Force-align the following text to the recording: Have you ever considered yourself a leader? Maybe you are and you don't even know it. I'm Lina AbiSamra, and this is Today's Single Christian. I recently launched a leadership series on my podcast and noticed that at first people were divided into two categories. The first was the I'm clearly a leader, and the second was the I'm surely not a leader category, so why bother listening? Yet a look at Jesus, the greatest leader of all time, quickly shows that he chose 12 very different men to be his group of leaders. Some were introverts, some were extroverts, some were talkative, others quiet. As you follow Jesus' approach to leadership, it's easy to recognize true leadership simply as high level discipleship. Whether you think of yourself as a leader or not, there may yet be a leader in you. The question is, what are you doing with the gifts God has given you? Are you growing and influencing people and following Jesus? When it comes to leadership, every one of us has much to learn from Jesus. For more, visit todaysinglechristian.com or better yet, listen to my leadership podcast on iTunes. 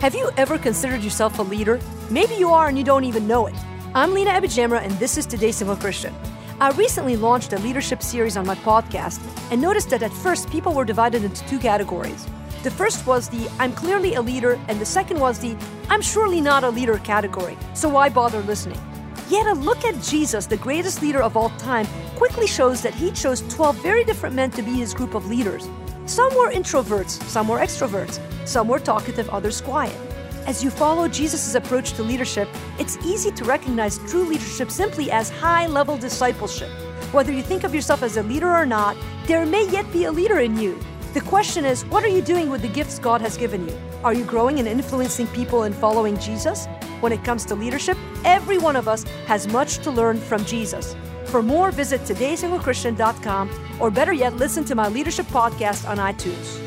Have 0.00 0.14
you 0.14 0.30
ever 0.36 0.58
considered 0.58 1.02
yourself 1.02 1.38
a 1.38 1.42
leader? 1.42 1.80
Maybe 2.10 2.34
you 2.34 2.50
are 2.50 2.68
and 2.68 2.76
you 2.76 2.84
don't 2.84 3.04
even 3.04 3.26
know 3.26 3.46
it. 3.46 3.54
I'm 3.94 4.12
Lina 4.12 4.30
AbiSamra, 4.30 4.82
and 4.82 4.92
this 4.98 5.16
is 5.16 5.24
Today's 5.24 5.56
Single 5.56 5.74
Christian. 5.74 6.14
I 6.60 6.70
recently 6.72 7.16
launched 7.16 7.54
a 7.54 7.58
leadership 7.60 8.02
series 8.02 8.36
on 8.36 8.46
my 8.46 8.56
podcast 8.56 9.20
and 9.50 9.58
noticed 9.58 9.88
that 9.88 10.02
at 10.02 10.12
first 10.12 10.50
people 10.50 10.74
were 10.74 10.84
divided 10.84 11.24
into 11.24 11.42
two 11.46 11.58
categories. 11.58 12.26
The 12.62 12.70
first 12.70 13.06
was 13.06 13.30
the 13.30 13.50
I'm 13.58 13.72
clearly 13.72 14.16
a 14.16 14.20
leader, 14.20 14.60
and 14.68 14.78
the 14.78 14.84
second 14.84 15.18
was 15.18 15.38
the 15.38 15.56
I'm 15.88 16.02
surely 16.02 16.42
not 16.42 16.62
a 16.62 16.68
leader 16.68 16.98
category, 16.98 17.56
so 17.72 17.88
why 17.88 18.10
bother 18.10 18.42
listening? 18.42 18.80
Yet 19.28 19.48
a 19.48 19.54
look 19.54 19.84
at 19.84 20.00
Jesus, 20.02 20.46
the 20.46 20.56
greatest 20.56 21.02
leader 21.02 21.20
of 21.20 21.36
all 21.36 21.50
time, 21.58 21.86
quickly 22.14 22.46
shows 22.46 22.80
that 22.82 22.94
he 22.94 23.10
chose 23.10 23.42
12 23.52 23.76
very 23.82 24.04
different 24.04 24.36
men 24.36 24.52
to 24.52 24.62
be 24.62 24.74
his 24.74 24.94
group 24.94 25.14
of 25.14 25.26
leaders. 25.26 25.68
Some 26.06 26.32
were 26.36 26.52
introverts, 26.52 27.20
some 27.24 27.48
were 27.48 27.58
extroverts, 27.58 28.20
some 28.46 28.68
were 28.68 28.78
talkative, 28.78 29.28
others 29.30 29.60
quiet. 29.60 29.96
As 30.46 30.62
you 30.62 30.70
follow 30.70 31.08
Jesus' 31.08 31.56
approach 31.56 31.94
to 31.94 32.04
leadership, 32.04 32.48
it's 32.78 32.96
easy 32.98 33.32
to 33.32 33.44
recognize 33.44 33.98
true 34.08 34.22
leadership 34.22 34.70
simply 34.70 35.10
as 35.10 35.28
high 35.28 35.66
level 35.66 35.96
discipleship. 35.96 36.70
Whether 37.10 37.32
you 37.32 37.42
think 37.42 37.64
of 37.64 37.74
yourself 37.74 38.04
as 38.04 38.16
a 38.16 38.22
leader 38.22 38.54
or 38.54 38.64
not, 38.64 38.96
there 39.26 39.44
may 39.44 39.68
yet 39.70 39.92
be 39.92 40.04
a 40.04 40.12
leader 40.12 40.38
in 40.38 40.56
you. 40.56 40.78
The 41.14 41.20
question 41.22 41.64
is, 41.64 41.84
what 41.86 42.04
are 42.04 42.08
you 42.08 42.22
doing 42.22 42.48
with 42.48 42.62
the 42.62 42.68
gifts 42.68 43.00
God 43.00 43.20
has 43.22 43.36
given 43.36 43.68
you? 43.68 43.76
Are 44.04 44.14
you 44.14 44.24
growing 44.24 44.60
and 44.60 44.68
influencing 44.68 45.26
people 45.28 45.64
and 45.64 45.74
following 45.74 46.16
Jesus? 46.20 46.68
When 47.00 47.12
it 47.12 47.24
comes 47.24 47.44
to 47.46 47.54
leadership, 47.54 47.96
every 48.24 48.58
one 48.58 48.76
of 48.76 48.88
us 48.88 49.04
has 49.26 49.46
much 49.48 49.78
to 49.78 49.90
learn 49.90 50.18
from 50.18 50.44
Jesus. 50.44 50.96
For 51.26 51.42
more, 51.42 51.70
visit 51.70 52.02
todaysinglechristian.com 52.02 53.50
or 53.80 53.90
better 53.90 54.12
yet, 54.12 54.36
listen 54.36 54.64
to 54.66 54.74
my 54.74 54.88
leadership 54.88 55.26
podcast 55.26 55.88
on 55.88 55.98
iTunes. 55.98 56.65